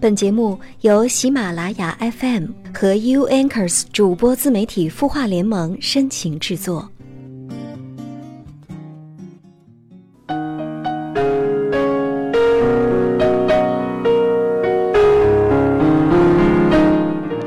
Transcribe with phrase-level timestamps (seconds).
[0.00, 6.90] 本节目由喜马拉雅 FM 和 U Anchors 主播自媒体孵化联盟深情制作。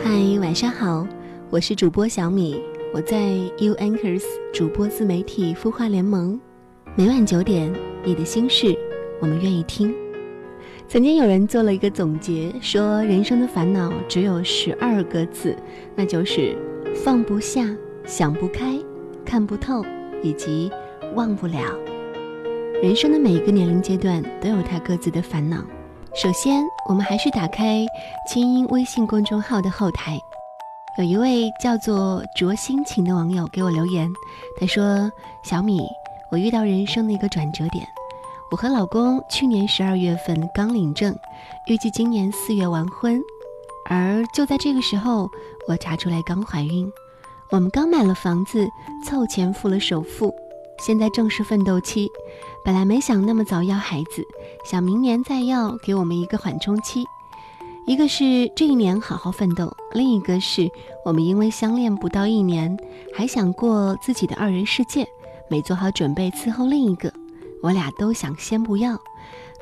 [0.04, 1.08] 嗨，晚上好，
[1.50, 2.62] 我是主播小米，
[2.94, 4.22] 我在 U Anchors
[4.54, 6.40] 主播自媒体孵化联盟，
[6.96, 7.74] 每晚九点，
[8.06, 8.78] 你的心事，
[9.20, 9.92] 我们愿意听。
[10.88, 15.56] 曾经有人做了一个总结，说人生的烦恼只有十二个字，
[15.96, 16.56] 那就是
[17.04, 17.68] 放不下、
[18.06, 18.78] 想不开、
[19.26, 19.84] 看不透
[20.22, 20.72] 以及
[21.16, 21.60] 忘不了。
[22.84, 25.64] 人生的每一个年龄阶段都有他各自的烦恼。
[26.14, 27.84] 首先，我们还是打开
[28.30, 30.20] 清音微信公众号的后台，
[31.00, 34.08] 有一位叫做卓心情的网友给我留言，
[34.60, 35.12] 他说
[35.44, 35.82] ：“小米，
[36.30, 37.84] 我遇到人生的一个转折点。”
[38.52, 41.16] 我和老公去年十二月份刚领证，
[41.68, 43.20] 预计今年四月完婚，
[43.90, 45.28] 而就在这个时候，
[45.68, 46.92] 我查出来刚怀孕。
[47.50, 48.68] 我们刚买了房子，
[49.04, 50.34] 凑钱付了首付，
[50.80, 52.08] 现在正是奋斗期。
[52.64, 54.24] 本来没想那么早要孩子，
[54.66, 57.04] 想明年再要，给我们一个缓冲期。
[57.86, 60.70] 一个是这一年好好奋斗，另一个是
[61.04, 62.78] 我们因为相恋不到一年，
[63.16, 65.08] 还想过自己的二人世界，
[65.50, 67.12] 没做好准备伺候另一个。
[67.64, 69.00] 我俩都想先不要，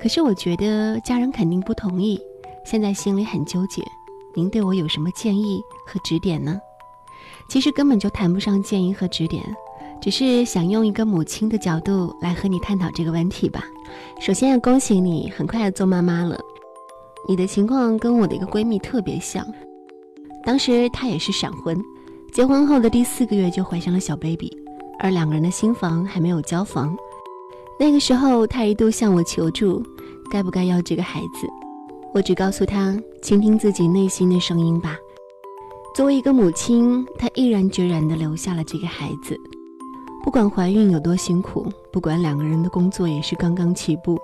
[0.01, 2.19] 可是我觉得家人肯定不同意，
[2.65, 3.83] 现在心里很纠结。
[4.33, 6.59] 您对我有什么建议和指点呢？
[7.47, 9.43] 其实根本就谈不上建议和指点，
[10.01, 13.63] 只是想用一个母亲的角度来和你探讨这个问题吧。
[14.19, 16.39] 首先要恭喜你，很快要做妈妈了。
[17.29, 19.45] 你的情况跟我的一个闺蜜特别像，
[20.43, 21.79] 当时她也是闪婚，
[22.33, 24.51] 结婚后的第四个月就怀上了小 baby，
[24.97, 26.97] 而两个人的新房还没有交房。
[27.81, 29.83] 那个时候，他一度向我求助，
[30.29, 31.47] 该不该要这个孩子？
[32.13, 34.95] 我只告诉他，倾听自己内心的声音吧。
[35.95, 39.35] 作为一个母亲，她毅然决然地留下了这个孩子。
[40.23, 44.15] 不管怀孕有多辛苦，不管两个人的工作也是刚刚起步，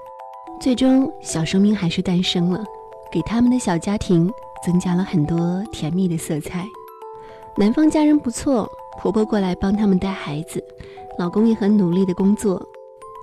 [0.61, 2.63] 最终小生命还是诞生了，
[3.11, 4.31] 给他们的小家庭
[4.63, 6.63] 增加了很多甜蜜的色彩。
[7.57, 8.69] 男方家人不错，
[9.01, 10.63] 婆婆过来帮他们带孩子，
[11.17, 12.63] 老公也很努力的工作。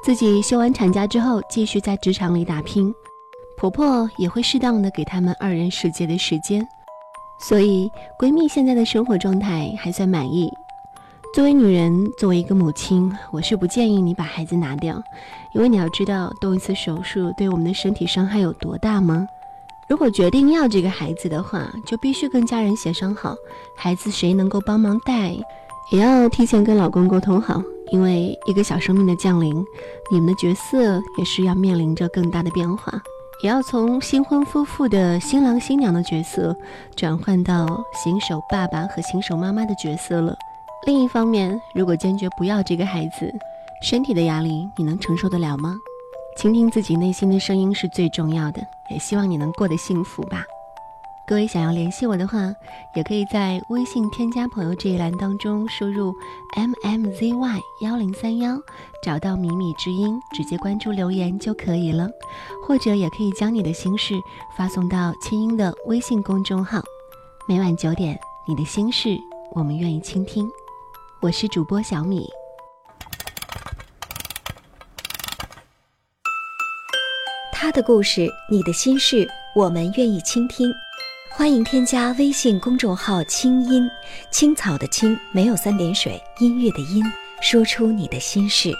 [0.05, 2.95] 自己休完产假之后，继续在职场里打拼，
[3.57, 6.63] 婆婆也会适当的给他们二人世界的时间，
[7.41, 10.53] 所以闺蜜现在的生活状态还算满意。
[11.33, 15.03] 作为女人，作为一个母亲，我是不建议你把孩子拿掉，
[15.55, 19.27] 因为你要知道动一次手术对我们的身体伤害有多大吗？
[19.89, 23.35] 如果决定要这个孩子的话，就必须跟家人协商好，
[23.75, 25.35] 孩子谁能够帮忙带，
[25.91, 27.63] 也要提前跟老公沟通好。
[27.91, 29.65] 因为一个小生命的降临，
[30.11, 32.93] 你们的角色也是要面临着更大的变化，
[33.43, 36.57] 也要从新婚夫妇的新郎新娘的角色
[36.97, 40.37] 转换到新手爸爸和新手妈妈的角色了。
[40.87, 43.33] 另一方面，如果坚决不要这个孩子，
[43.83, 45.77] 身体的压力你能承受得了吗？
[46.37, 50.45] 倾听自己内心的声音是最重要的，也希望你能过得幸福吧。
[51.27, 52.53] 各位想要联系我的话，
[52.95, 56.15] 也可以在微信添加朋友这一栏当中输入
[56.55, 58.61] m m z y 幺零三幺，
[59.03, 62.11] 找到米米之音，直接关注留言就可以了。
[62.63, 64.15] 或者也可以将你的心事
[64.55, 66.83] 发送到清音的微信公众号。
[67.49, 69.17] 每晚九点，你的心事
[69.55, 70.47] 我们愿意倾听。
[71.21, 72.29] 我是主播小米。
[77.51, 79.27] 他的故事，你的心事，
[79.57, 80.71] 我们愿意倾听。
[81.37, 83.91] 欢迎添加微信公众号“清音
[84.31, 87.03] 青草”的青没有三点水，音乐的音，
[87.43, 88.71] 说出你的心事。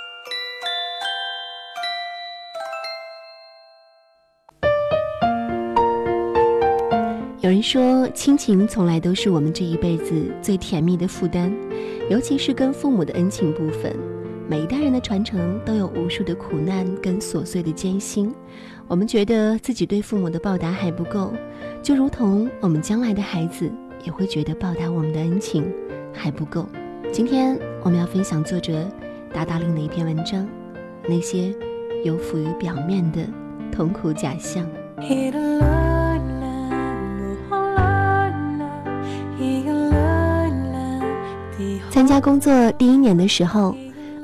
[7.41, 11.53] 有人说，亲情从来都是我们这一辈子最甜蜜的负担，
[12.09, 13.93] 尤其是跟父母的恩情部分。
[14.47, 18.33] 每一代人的传承都有无数的苦难跟琐碎的艰辛，
[18.87, 21.33] 我们觉得自己对父母的报答还不够。
[21.85, 23.71] 就如同我们将来的孩子
[24.05, 25.71] 也会觉得报答我们的恩情
[26.15, 26.67] 还不够。
[27.13, 28.89] 今天我们要分享作者
[29.35, 30.49] 达达令的一篇文章，
[31.07, 31.55] 那些
[32.03, 33.21] 有浮于表面的
[33.71, 34.67] 痛苦假象。
[41.91, 43.77] 参加工作第一年的时候，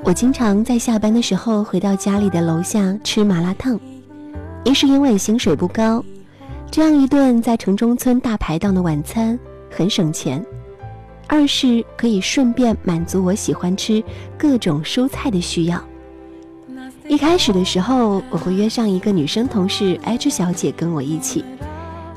[0.03, 3.79] 我经常在下班的时候回到家里的楼下吃麻辣烫，
[4.65, 6.03] 一是因为薪水不高。
[6.71, 9.37] 这样一顿在城中村大排档的晚餐
[9.69, 10.45] 很省钱，
[11.27, 14.03] 二是可以顺便满足我喜欢吃
[14.39, 15.83] 各种蔬菜的需要。
[17.09, 21.45] 一开始的时候，我会约上一个女生同事 H 小姐跟我一起，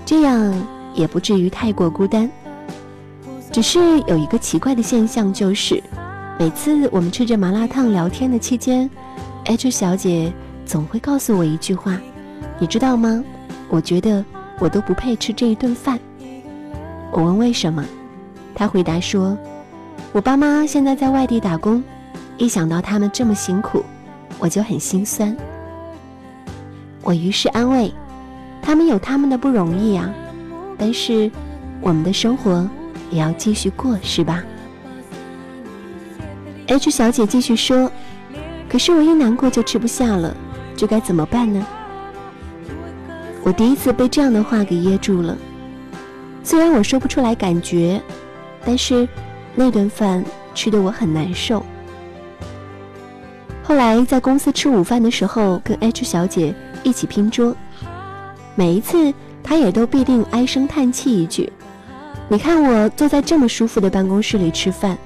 [0.05, 0.53] 这样
[0.93, 2.29] 也不至于太过孤单。
[3.51, 5.81] 只是有一个奇怪的现象，就是
[6.37, 8.87] 每次我们吃着麻辣烫聊天的期间
[9.45, 10.31] ，H 小姐
[10.63, 11.99] 总会告诉我一句话
[12.59, 13.23] ：“你知道吗？
[13.67, 14.23] 我觉得
[14.59, 15.99] 我都不配吃这一顿饭。”
[17.11, 17.85] 我问为什么，
[18.55, 19.37] 他回答说
[20.11, 21.83] ：“我爸妈现在在外地打工，
[22.37, 23.83] 一想到他们这么辛苦，
[24.39, 25.35] 我就很心酸。”
[27.03, 27.93] 我于是安慰。
[28.65, 30.09] 他们有他们的不容易啊，
[30.77, 31.29] 但是
[31.81, 32.65] 我们的生活
[33.11, 34.41] 也要继续过，是吧
[36.67, 37.91] ？H 小姐继续说
[38.69, 40.33] ：“可是我一难过就吃不下了，
[40.77, 41.67] 这该怎么办呢？”
[43.43, 45.37] 我第一次被这样的话给噎住了。
[46.43, 48.01] 虽然我说不出来感觉，
[48.65, 49.07] 但是
[49.53, 50.23] 那顿饭
[50.55, 51.63] 吃得我很难受。
[53.61, 56.53] 后来在公司吃午饭的时候，跟 H 小姐
[56.83, 57.55] 一起拼桌。
[58.55, 61.51] 每一次，她也都必定唉声叹气一句
[62.29, 64.97] ：“你看我坐在这么舒服的办公室里吃饭，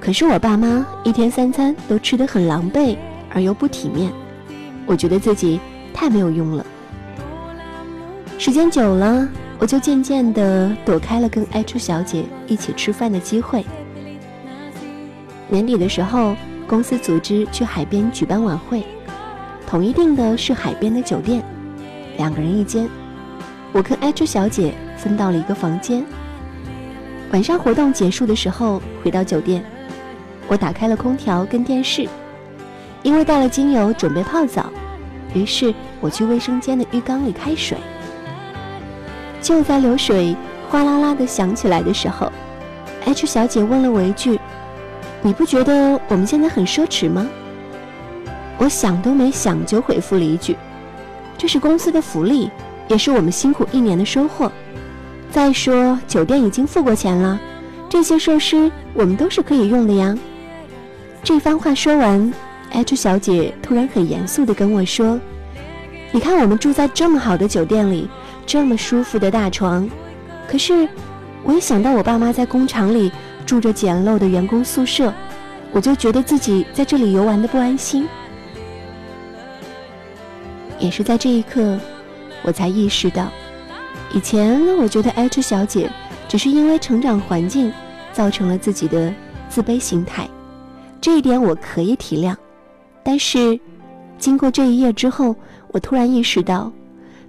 [0.00, 2.96] 可是我爸妈一天三餐都吃得很狼狈
[3.32, 4.12] 而又不体面，
[4.84, 5.60] 我觉得自己
[5.94, 6.66] 太没有用了。”
[8.38, 9.26] 时间久了，
[9.58, 13.64] 我就渐渐地躲开了跟 H 小姐一起吃饭的机会。
[15.48, 16.36] 年底的时候，
[16.66, 18.84] 公司组织去海边举办晚会，
[19.66, 21.42] 统一定的是海边的酒店。
[22.18, 22.86] 两个人一间，
[23.72, 26.04] 我跟 H 小姐分到了一个房间。
[27.32, 29.64] 晚上活动结束的时候，回到酒店，
[30.46, 32.06] 我打开了空调跟电视，
[33.02, 34.70] 因为带了精油准备泡澡，
[35.32, 37.78] 于是我去卫生间的浴缸里开水。
[39.46, 40.34] 就在流水
[40.68, 42.32] 哗啦啦的响起来的时候
[43.04, 44.40] ，H 小姐问了我一句
[45.22, 47.24] ：“你不觉得我们现在很奢侈吗？”
[48.58, 50.56] 我想都没想就回复了一句。
[51.38, 52.50] 这是公司的福利，
[52.88, 54.50] 也是我们辛苦一年的收获。
[55.30, 57.38] 再说，酒店已经付过钱了，
[57.88, 60.18] 这些设施我们都是可以用的呀。
[61.22, 62.34] 这番话说完
[62.72, 65.20] ，H 小姐突然很严肃地跟我说
[66.10, 68.10] ：“你看，我们住在这么好的酒店里，
[68.46, 69.88] 这么舒服的大床，
[70.48, 70.88] 可是
[71.42, 73.10] 我一想到我爸妈在工厂里
[73.44, 75.12] 住着简陋的员工宿舍，
[75.72, 78.08] 我就觉得自己在这里游玩的不安心。”
[80.78, 81.78] 也是在这一刻，
[82.42, 83.28] 我才意识到，
[84.12, 85.90] 以前我觉得 H 小姐
[86.28, 87.72] 只是因为成长环境
[88.12, 89.12] 造成了自己的
[89.48, 90.28] 自卑心态，
[91.00, 92.36] 这一点我可以体谅。
[93.02, 93.58] 但是，
[94.18, 95.34] 经过这一夜之后，
[95.68, 96.70] 我突然意识到，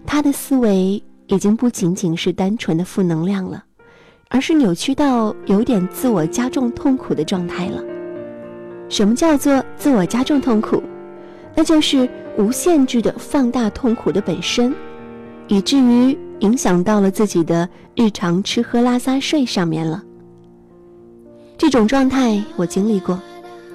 [0.05, 3.63] 她的思维已经不仅仅是单纯的负能量了，
[4.29, 7.83] 而是扭曲到有点自我加重痛苦的状态了。
[8.89, 10.81] 什么叫做自我加重痛苦？
[11.55, 12.07] 那就是
[12.37, 14.73] 无限制的放大痛苦的本身，
[15.47, 20.03] 以至于影响到了自己的日常吃喝拉撒睡上面了。
[21.57, 23.19] 这种状态我经历过，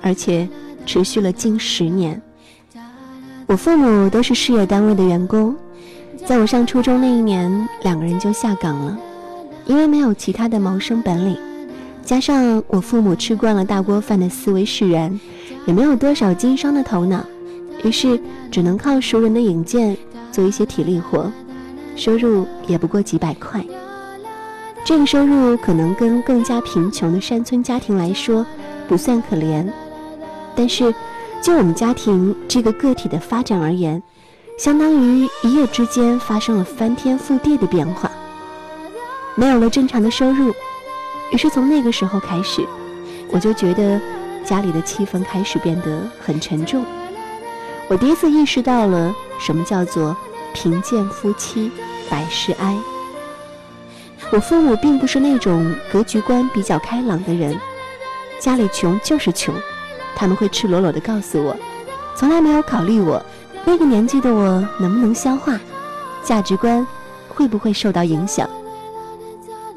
[0.00, 0.48] 而且
[0.86, 2.22] 持续了近十年。
[3.48, 5.54] 我父母都是事业单位的员工，
[6.24, 8.96] 在我上初中那一年，两个人就下岗了，
[9.66, 11.36] 因为没有其他的谋生本领，
[12.04, 15.18] 加上我父母吃惯了大锅饭的思维使然，
[15.66, 17.24] 也没有多少经商的头脑。
[17.82, 18.18] 于是
[18.50, 19.96] 只能靠熟人的引荐
[20.30, 21.30] 做一些体力活，
[21.96, 23.62] 收入也不过几百块。
[24.84, 28.46] 这个收入可能跟更加贫穷的山村家庭来说
[28.88, 29.66] 不算可怜，
[30.54, 30.94] 但是
[31.42, 34.00] 就我们家庭这个个体的发展而言，
[34.62, 38.08] 相当于一夜之间发生了翻天覆地的变化。
[39.34, 40.54] 没有了正常的收入，
[41.32, 42.64] 于是从那个时候开始，
[43.32, 44.00] 我就觉得
[44.44, 46.84] 家里的气氛开始变得很沉重。
[47.88, 50.16] 我第一次意识到了什么叫做
[50.54, 51.68] 贫贱夫妻
[52.08, 52.78] 百事哀。
[54.30, 57.58] 我父母并不是那种格局观比较开朗的人，
[58.38, 59.52] 家里穷就是穷，
[60.14, 61.56] 他们会赤裸裸地告诉我，
[62.14, 63.20] 从来没有考虑我
[63.64, 65.58] 那个年纪的我能不能消化，
[66.22, 66.86] 价值观
[67.28, 68.48] 会不会受到影响。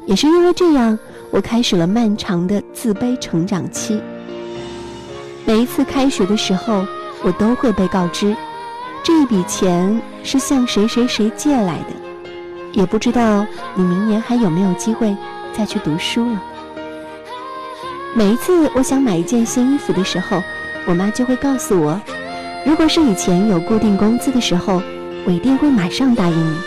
[0.06, 0.98] 也是因为这样，
[1.30, 4.00] 我开始了漫长的自卑成长期。
[5.44, 6.84] 每一次开学的时候。
[7.22, 8.36] 我都会被告知，
[9.02, 11.86] 这一笔钱是向谁谁谁借来的，
[12.72, 15.16] 也不知道你明年还有没有机会
[15.52, 16.42] 再去读书了。
[18.14, 20.42] 每一次我想买一件新衣服的时候，
[20.84, 21.98] 我妈就会告诉我，
[22.66, 24.82] 如果是以前有固定工资的时候，
[25.24, 26.58] 我一定会马上答应你。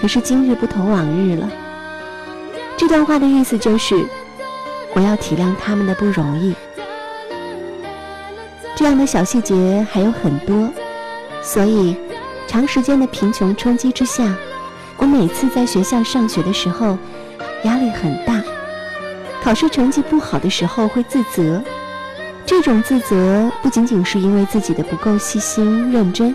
[0.00, 1.46] 可是今日不同往日了。
[2.74, 4.02] 这段话的意思就是，
[4.94, 6.54] 我要体谅他们的不容易。
[8.74, 10.70] 这样的小细节还有很多，
[11.42, 11.94] 所以
[12.46, 14.34] 长时间的贫穷冲击之下，
[14.96, 16.96] 我每次在学校上学的时候，
[17.64, 18.42] 压力很大，
[19.42, 21.62] 考试成绩不好的时候会自责。
[22.56, 26.32] 这种自责不仅仅是因为自己的不够细心认真，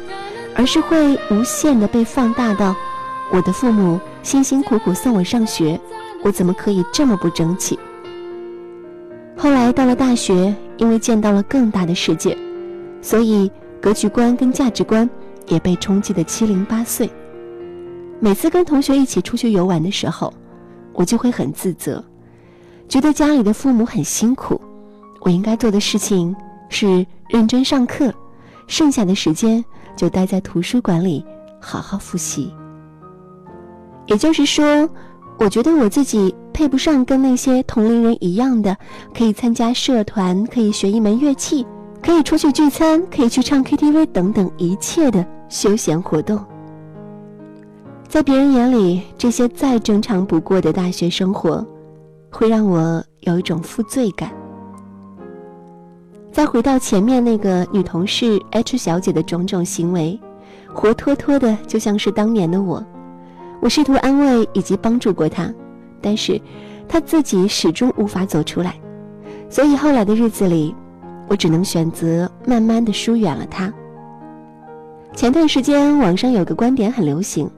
[0.53, 2.75] 而是会无限的被放大到
[3.31, 5.79] 我的父母辛辛苦苦送我上学，
[6.21, 7.79] 我怎么可以这么不争气？
[9.37, 12.37] 后来到了大学，因为见到了更大的世界，
[13.01, 13.49] 所以
[13.79, 15.09] 格局观跟价值观
[15.47, 17.09] 也被冲击的七零八碎。
[18.19, 20.33] 每次跟同学一起出去游玩的时候，
[20.91, 22.03] 我就会很自责，
[22.89, 24.59] 觉得家里的父母很辛苦。
[25.21, 26.35] 我应该做的事情
[26.69, 28.13] 是认真上课，
[28.67, 29.63] 剩下的时间
[29.95, 31.23] 就待在图书馆里
[31.59, 32.53] 好好复习。
[34.07, 34.89] 也就是说，
[35.37, 38.75] 我觉得我自己配不上跟那些同龄人一样的，
[39.15, 41.65] 可以参加社团，可以学一门乐器，
[42.01, 46.43] 可以出去聚餐，可以去唱 KTV 等等一切的休闲活动。
[48.07, 51.63] 在别人眼里，这些再正常不过的大学生活，
[52.31, 54.31] 会让我有一种负罪感。
[56.31, 60.17] 再回到前面那个女同事 H 小姐的种种行为，
[60.73, 62.85] 活脱脱的就像是当年的我。
[63.61, 65.53] 我试图安慰以及帮助过她，
[65.99, 66.39] 但是
[66.87, 68.75] 她自己始终无法走出来。
[69.49, 70.73] 所以后来的日子里，
[71.27, 73.73] 我只能选择慢慢的疏远了她。
[75.13, 77.49] 前段时间网上有个观点很流行：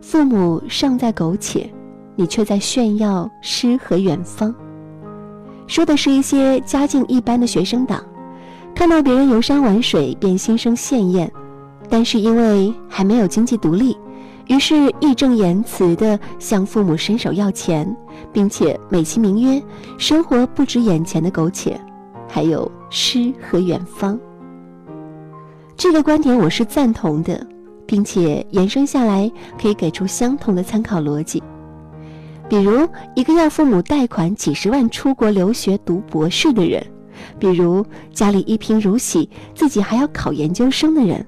[0.00, 1.68] 父母尚在苟且，
[2.14, 4.54] 你却在炫耀诗和远方。
[5.70, 8.04] 说的是一些家境一般的学生党，
[8.74, 11.30] 看到别人游山玩水便心生羡艳，
[11.88, 13.96] 但是因为还没有经济独立，
[14.48, 17.96] 于是义正言辞地向父母伸手要钱，
[18.32, 19.62] 并且美其名曰
[19.96, 21.80] 生活不止眼前的苟且，
[22.26, 24.18] 还有诗和远方。
[25.76, 27.46] 这个观点我是赞同的，
[27.86, 31.40] 并且延伸下来可以给出相同的参考逻辑。
[32.50, 36.84] 比如一个要父母贷款几十万出国留学读博士的人，
[37.38, 41.24] 比如家里一贫如洗，自己还要考研究生的人，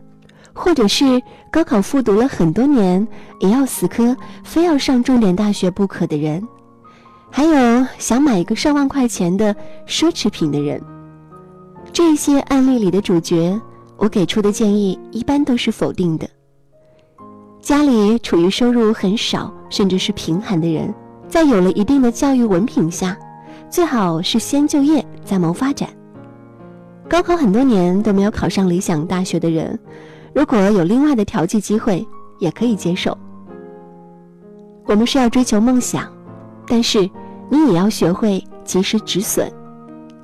[0.52, 3.06] 或者是高考复读了很多年
[3.38, 6.42] 也要死磕，非要上重点大学不可的人，
[7.30, 9.54] 还有想买一个上万块钱的
[9.86, 10.82] 奢侈品的人，
[11.92, 13.56] 这些案例里的主角，
[13.96, 16.28] 我给出的建议一般都是否定的。
[17.60, 20.92] 家里处于收入很少甚至是贫寒的人。
[21.32, 23.16] 在有了一定的教育文凭下，
[23.70, 25.88] 最好是先就业再谋发展。
[27.08, 29.78] 高考很多年都没有考上理想大学的人，
[30.34, 32.06] 如果有另外的调剂机会，
[32.38, 33.16] 也可以接受。
[34.84, 36.06] 我们是要追求梦想，
[36.66, 37.08] 但是
[37.48, 39.50] 你也要学会及时止损。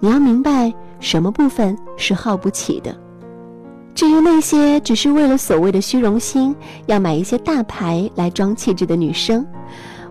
[0.00, 2.94] 你要明白什么部分是耗不起的。
[3.94, 9.46] 至于那些只是为了所谓的虚荣心，要买一些大牌来装气质的女生。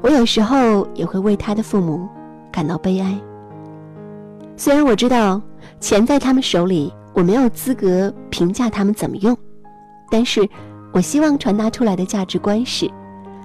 [0.01, 2.07] 我有时候也会为他的父母
[2.51, 3.17] 感到悲哀。
[4.55, 5.41] 虽然我知道
[5.79, 9.35] 钱在他们手里，我没有资格评价他们怎么用，
[10.09, 10.47] 但是
[10.91, 12.89] 我希望传达出来的价值观是，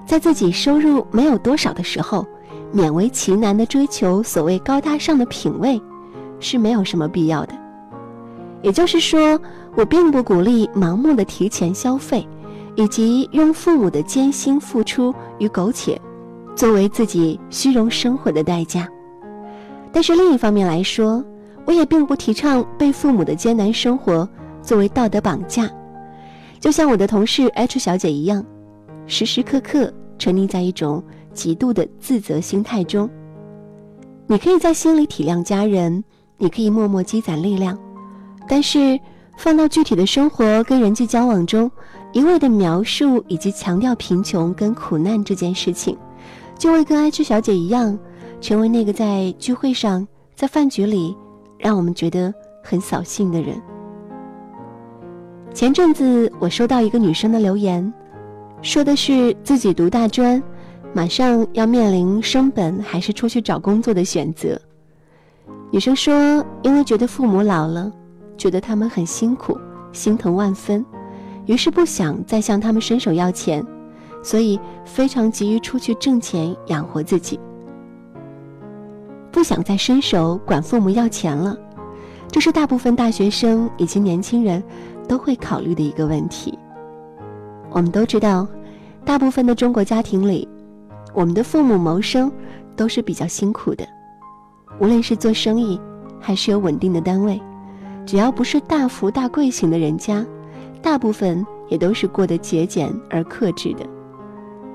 [0.07, 2.27] 在自己收入没有多少的时候，
[2.75, 5.81] 勉为其难的追求所谓高大上的品味，
[6.41, 7.55] 是没有什么必要的。
[8.63, 9.39] 也就是说，
[9.75, 12.27] 我并不鼓励盲目的提前消费，
[12.75, 16.01] 以及用父母的艰辛付出与苟且。
[16.55, 18.89] 作为自己虚荣生活的代价，
[19.93, 21.25] 但是另一方面来说，
[21.65, 24.29] 我也并不提倡被父母的艰难生活
[24.63, 25.71] 作为道德绑架。
[26.61, 28.45] 就像我的同事 H 小姐一样，
[29.07, 33.09] 时时刻刻沉溺在一种极度的自责心态中。
[34.27, 36.05] 你可以在心里体谅家人，
[36.39, 37.77] 你可以默默积攒力量，
[38.47, 38.99] 但是
[39.37, 41.71] 放到具体的生活跟人际交往中，
[42.13, 45.97] 一味的描述以及强调贫穷跟苦难这件事情。
[46.62, 47.99] 就会跟爱吃小姐一样，
[48.40, 51.16] 成为那个在聚会上、在饭局里，
[51.59, 53.61] 让我们觉得很扫兴的人。
[55.52, 57.92] 前阵子我收到一个女生的留言，
[58.62, 60.40] 说的是自己读大专，
[60.95, 64.57] 马上要面临升本还是出去找工作的选择。
[65.73, 66.14] 女生说，
[66.62, 67.90] 因为觉得父母老了，
[68.38, 69.59] 觉得他们很辛苦，
[69.90, 70.87] 心疼万分，
[71.47, 73.66] 于是不想再向他们伸手要钱。
[74.23, 77.38] 所以非常急于出去挣钱养活自己，
[79.31, 81.57] 不想再伸手管父母要钱了。
[82.29, 84.62] 这是大部分大学生以及年轻人
[85.07, 86.59] 都会考虑的一个问题。
[87.71, 88.47] 我们都知道，
[89.05, 90.49] 大部分的中国家庭里，
[91.12, 92.33] 我们的父母谋生
[92.76, 93.85] 都是比较辛苦的，
[94.79, 95.79] 无论是做生意，
[96.21, 97.41] 还是有稳定的单位，
[98.07, 100.25] 只要不是大富大贵型的人家，
[100.81, 103.85] 大部分也都是过得节俭而克制的。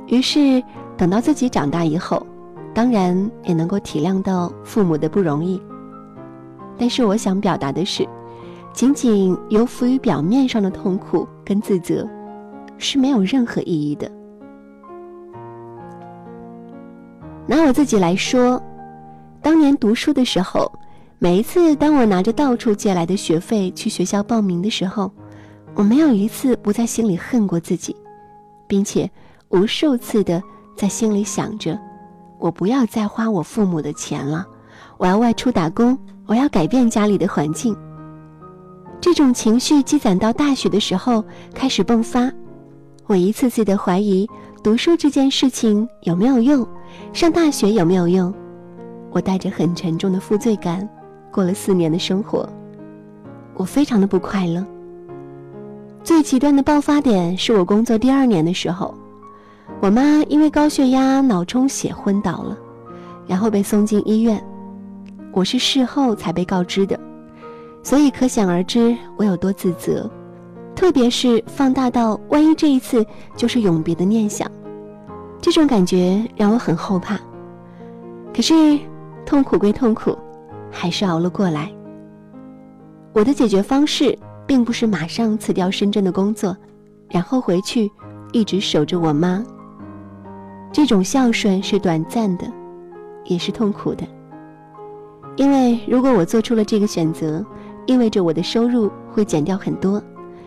[0.08, 0.64] 于是
[0.98, 2.26] 等到自己长大以后，
[2.74, 5.62] 当然也能够体谅到父母的不容易。
[6.78, 8.08] 但是我想表达的是，
[8.72, 12.08] 仅仅由浮于表面上的痛苦跟自责，
[12.78, 14.10] 是没有任何意义的。
[17.46, 18.62] 拿我自己来说，
[19.42, 20.72] 当年读书的时候，
[21.18, 25.12] 每一次当我拿着到处借来的学费去学校报名的时候，
[25.74, 27.96] 我没有一次不在心里恨过自己，
[28.68, 29.10] 并且
[29.50, 30.42] 无数次的
[30.76, 31.80] 在心里想着，
[32.40, 34.46] 我不要再花我父母的钱了，
[34.98, 35.98] 我要外出打工。
[36.28, 37.74] 我要改变家里的环境。
[39.00, 41.24] 这种情绪积攒到大学的时候
[41.54, 42.30] 开始迸发，
[43.06, 44.28] 我一次次的怀疑
[44.62, 46.68] 读书这件事情有没有用，
[47.14, 48.34] 上大学有没有用。
[49.10, 50.86] 我带着很沉重的负罪感
[51.32, 52.46] 过了四年的生活，
[53.56, 54.62] 我非常的不快乐。
[56.04, 58.94] 最极端的爆发点是我工作第二年的时候，
[59.80, 62.58] 我妈因为高血压、脑充血昏倒了，
[63.28, 64.44] 然后被送进医院。
[65.32, 67.00] 我是事后才被告知的，
[67.84, 70.10] 所以可想而知我有多自责，
[70.76, 73.06] 特别是放大到万一这一次
[73.36, 74.50] 就是永别的念想，
[75.40, 77.20] 这种感觉让我很后怕。
[78.34, 78.80] 可是
[79.28, 80.18] 痛苦归痛苦，
[80.72, 81.72] 还是熬了过来。
[83.14, 84.18] 我的解决方式
[84.48, 86.58] 并不是马上辞掉深圳的工作，
[87.10, 87.92] 然后回去
[88.32, 89.44] 一直守着我妈。
[90.78, 92.46] 这种孝顺是短暂的，
[93.26, 94.06] 也是痛苦的。
[95.36, 97.44] 因为如果我做出了这个选择，
[97.88, 100.00] 意味着我的收入会减掉很多，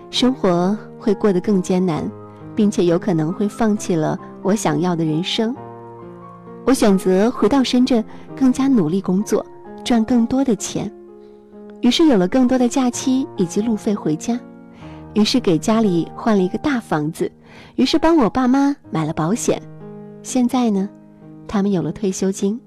[0.08, 2.08] 生活会过得更艰难，
[2.54, 5.52] 并且有可能会放弃了我想要的人生。
[6.64, 8.04] 我选择回到深圳，
[8.36, 9.44] 更加努力工作，
[9.82, 10.88] 赚更多的钱，
[11.80, 14.38] 于是有了更多的假期以及路费回家，
[15.14, 17.28] 于是给家里换了一个大房子，
[17.74, 19.60] 于是帮我爸妈买了保险，
[20.22, 20.88] 现在呢，
[21.48, 22.60] 他们有了退休金。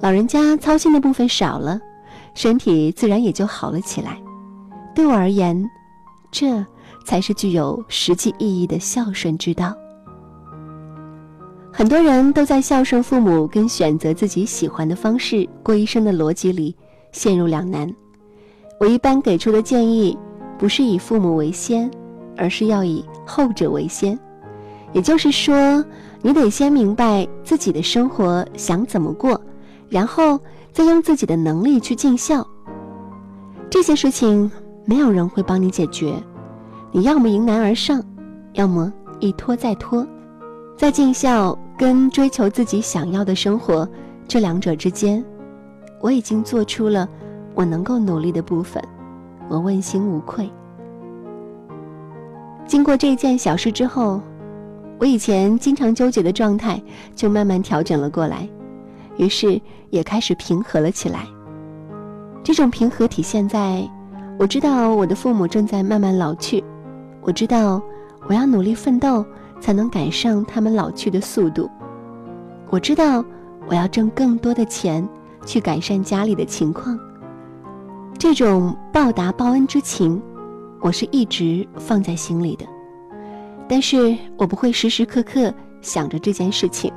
[0.00, 1.80] 老人家操心的部分少了，
[2.34, 4.18] 身体自然也就好了起来。
[4.94, 5.68] 对我而言，
[6.30, 6.64] 这
[7.04, 9.74] 才是具有实际意义的孝顺之道。
[11.72, 16.74] 很多人都在孝顺父母跟选择自己喜欢的方式过一生的逻辑里
[17.12, 17.90] 陷入两难。
[18.78, 20.16] 我一般给出的建议，
[20.58, 21.90] 不是以父母为先，
[22.36, 24.18] 而是要以后者为先。
[24.96, 25.84] 也就是说，
[26.22, 29.38] 你得先明白自己的生活想怎么过。
[29.90, 30.40] 然后
[30.72, 32.44] 再用自己的能力去尽孝。
[33.68, 34.50] 这些事情
[34.86, 36.14] 没有人会帮你解决，
[36.90, 38.02] 你要么迎难而上，
[38.54, 40.04] 要么一拖再拖。
[40.76, 43.86] 在尽孝跟追求自己想要的生活
[44.26, 45.22] 这两者之间，
[46.00, 47.06] 我已经做出了
[47.54, 48.82] 我能够努力的部分，
[49.48, 50.50] 我问心无愧。
[52.66, 54.20] 经过这件小事之后，
[54.98, 56.80] 我以前经常纠结的状态
[57.14, 58.48] 就慢慢调整了过来。
[59.18, 61.26] 于是也开始平和了起来。
[62.44, 63.88] 这种平和体现在，
[64.38, 66.62] 我知道我的父母正在慢慢老去，
[67.22, 67.80] 我知道
[68.28, 69.24] 我要努力奋斗
[69.58, 71.68] 才能赶上他们老去的速度，
[72.68, 73.24] 我知道
[73.66, 75.06] 我要挣更多的钱
[75.46, 76.98] 去改善家里的情况。
[78.18, 80.20] 这种报答报恩之情，
[80.80, 82.66] 我是一直放在心里的，
[83.68, 86.92] 但是我不会时时刻刻想着这件事情。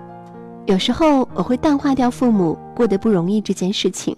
[0.65, 4.15] 有时候我会淡化掉父母过得不容易这件事情，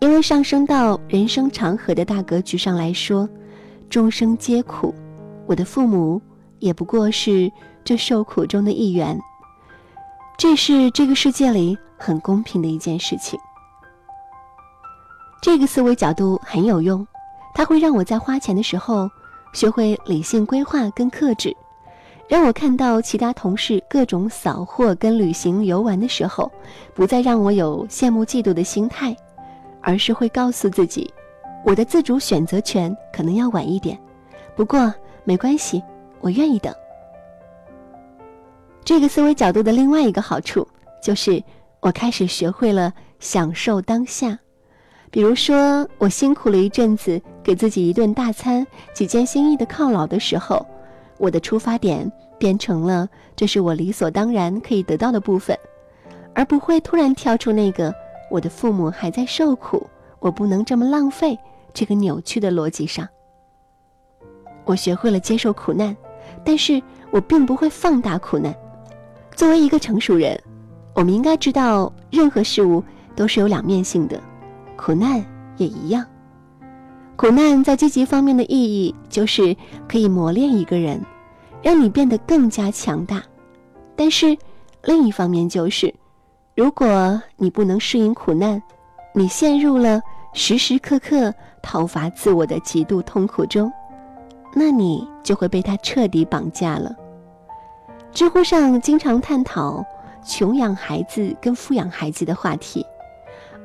[0.00, 3.28] 因为上升到人生长河的大格局上来说，
[3.90, 4.94] 众生皆苦，
[5.46, 6.20] 我的父母
[6.60, 7.52] 也不过是
[7.84, 9.18] 这受苦中的一员。
[10.38, 13.38] 这是这个世界里很公平的一件事情。
[15.42, 17.06] 这个思维角度很有用，
[17.54, 19.10] 它会让我在花钱的时候
[19.52, 21.56] 学会理性规划跟克制。
[22.28, 26.48] 让我看到其他同事各种扫货跟旅行游玩的时候，
[26.94, 29.16] 不再让我有羡慕嫉妒的心态，
[29.80, 31.12] 而是会告诉自己，
[31.64, 33.98] 我的自主选择权可能要晚一点，
[34.54, 35.82] 不过没关系，
[36.20, 36.72] 我愿意等。
[38.84, 40.66] 这个思维角度的另外一个好处
[41.02, 41.42] 就是，
[41.80, 44.38] 我开始学会了享受当下。
[45.10, 50.64] 比如说，我辛苦了一阵子，给自己一顿大餐，几件心意的犒劳的时候。
[51.18, 55.54] 我的出发点变成了这是我理所当然可以得到的部分，
[56.34, 57.94] 而不会突然跳出那个
[58.30, 59.86] 我的父母还在受苦，
[60.18, 61.38] 我不能这么浪费
[61.74, 63.06] 这个扭曲的逻辑上。
[64.64, 65.94] 我学会了接受苦难，
[66.42, 68.54] 但是我并不会放大苦难。
[69.34, 70.40] 作为一个成熟人，
[70.94, 72.82] 我们应该知道任何事物
[73.14, 74.18] 都是有两面性的，
[74.76, 75.22] 苦难
[75.58, 76.02] 也一样。
[77.20, 79.54] 苦难在积极方面的意义，就是
[79.86, 81.04] 可以磨练一个人，
[81.62, 83.22] 让你变得更加强大。
[83.94, 84.34] 但是
[84.84, 85.94] 另一方面就是，
[86.56, 88.62] 如果你不能适应苦难，
[89.14, 90.00] 你陷入了
[90.32, 91.30] 时时刻刻
[91.62, 93.70] 讨伐自我的极度痛苦中，
[94.54, 96.90] 那你就会被他彻底绑架了。
[98.12, 99.84] 知乎上经常探讨
[100.24, 102.82] 穷养孩子跟富养孩子的话题，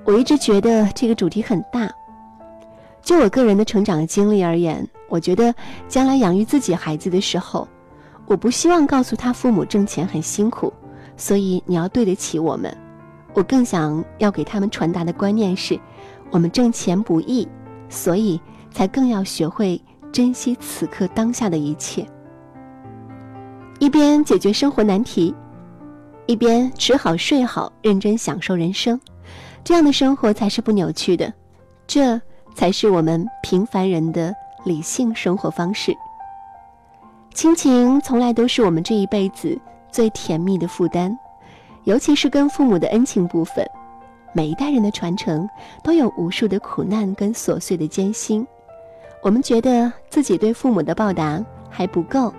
[0.03, 1.89] 我一直觉得这个主题很大。
[3.05, 5.53] 就我个人的成长经历而言，我觉得
[5.87, 7.67] 将来养育自己孩子的时候，
[8.25, 10.73] 我不希望告诉他父母挣钱很辛苦，
[11.15, 12.75] 所以你要对得起我们。
[13.35, 15.79] 我更想要给他们传达的观念是，
[16.31, 17.47] 我们挣钱不易，
[17.89, 18.41] 所以
[18.71, 19.79] 才更要学会
[20.11, 22.03] 珍惜此刻当下的一切。
[23.77, 25.35] 一边解决生活难题，
[26.25, 28.99] 一边吃好睡好，认真享受人生，
[29.63, 31.31] 这样的生活才是不扭曲的。
[31.85, 32.19] 这。
[32.55, 35.95] 才是我们平凡人的理性生活方式。
[37.33, 39.59] 亲情从来都是我们这一辈子
[39.91, 41.15] 最甜蜜的负担，
[41.83, 43.63] 尤其是跟父母的恩情部分。
[44.33, 45.47] 每一代人的传承
[45.83, 48.45] 都有无数的苦难跟琐碎的艰辛。
[49.21, 52.33] 我们觉得自己对父母的报答还不够，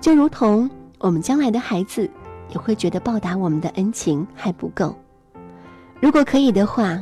[0.00, 2.08] 就如同我们将来的孩子
[2.50, 4.94] 也会觉得报答我们的恩情还不够。
[6.00, 7.00] 如果可以的话，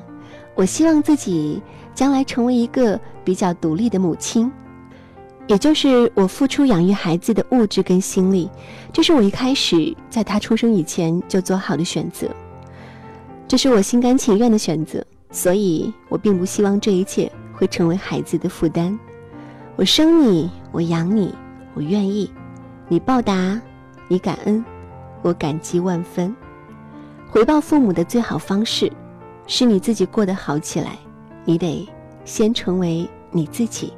[0.60, 1.62] 我希望自己。
[1.92, 4.50] 将来成为一个比较独立的母亲，
[5.48, 8.48] 也就是我付出养育孩子的物质跟心力，
[8.90, 12.28] 这是我一开始在他出生以前就做好的选择，
[13.46, 18.98] 这是我心甘情愿的选择，所以我并不希望这一切会成为孩子的负担。
[19.76, 21.34] 我生你，我养你，
[21.74, 22.30] 我愿意，
[22.88, 23.60] 你报答，
[24.08, 24.64] 你感恩，
[25.22, 26.34] 我感激万分。
[27.28, 28.90] 回报父母的最好方式，
[29.52, 30.96] 是你自己过得好起来。
[31.44, 31.86] 你得
[32.24, 33.92] 先成为你自己。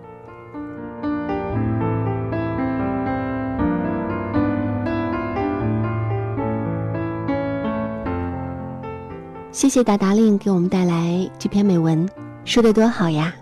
[9.51, 12.09] 谢谢达达令给我们带来这篇美文，
[12.47, 13.35] 说的多好呀！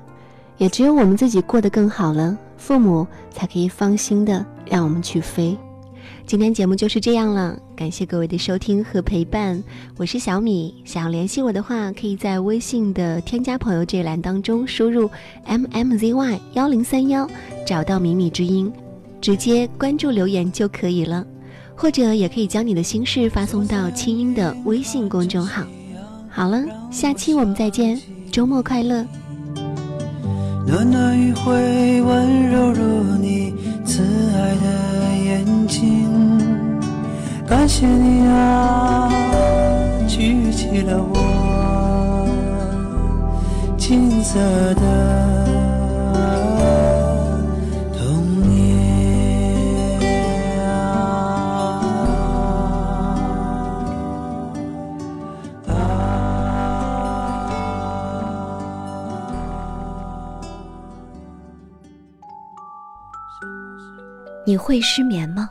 [0.59, 5.57] 也只有我们自己过得更好了，父母才可以放心的让我们去飞。
[6.27, 9.63] 今天节目就是这样了，感谢各位的收听和陪伴，
[9.97, 10.75] 我是小米。
[10.85, 15.11] 想要联系我的话，可以在微信的添加朋友这栏当中输入
[15.45, 17.29] m m z y 幺零三幺，
[17.67, 18.73] 找到米米之音，
[19.21, 21.27] 直接关注留言就可以了。
[21.75, 25.65] 或者也可以将你的心事发送到清音的微信公众号。
[26.29, 27.99] 好了，下期我们再见，
[28.31, 29.05] 周末快乐。
[30.67, 34.90] 暖暖余晖温柔如你慈爱的，
[37.51, 39.11] 感谢你啊，
[40.07, 41.17] 举起了我
[43.77, 44.39] 金色
[44.75, 44.83] 的
[47.99, 48.79] 童年。
[64.47, 65.51] 你会失眠吗？